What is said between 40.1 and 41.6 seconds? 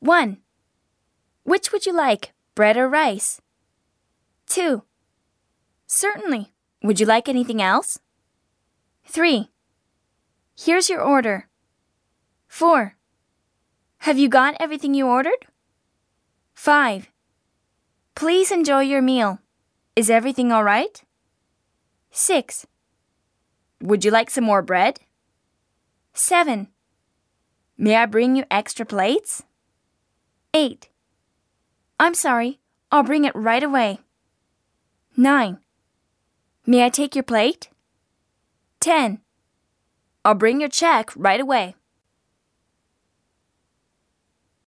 I'll bring your check right